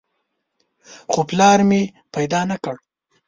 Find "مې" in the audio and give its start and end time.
1.69-1.81